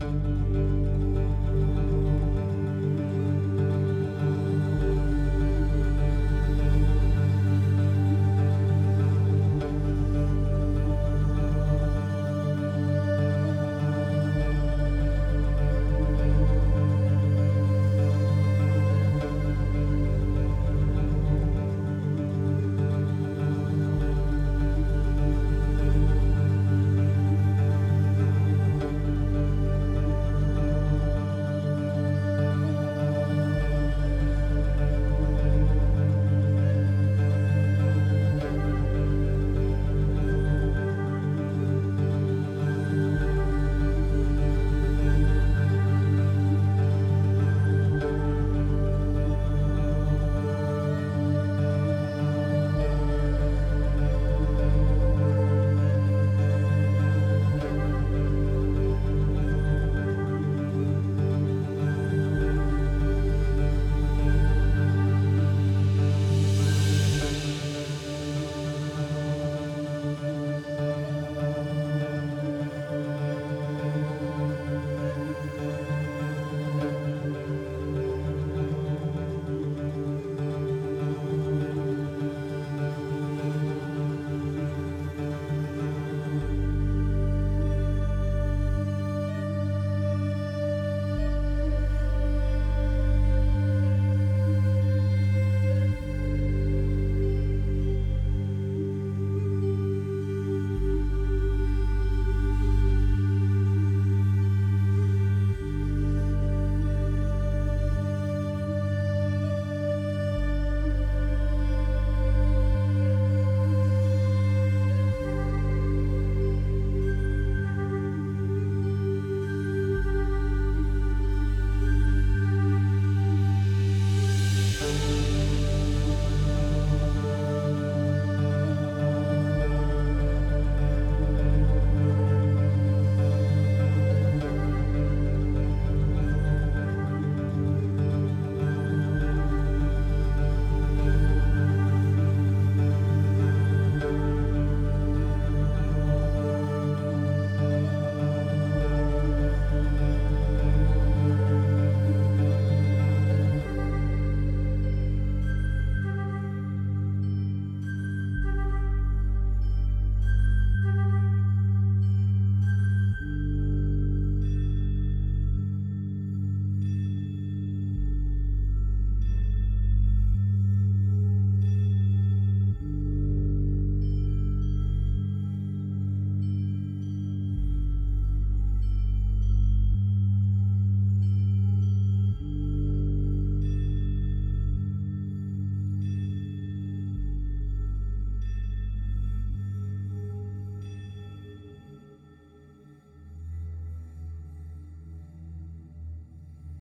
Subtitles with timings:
[0.00, 0.77] Música